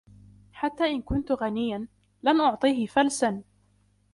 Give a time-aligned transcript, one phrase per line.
[0.53, 1.87] حتى إن كنت غنيًا،
[2.23, 3.43] لن أعطيه فلسًا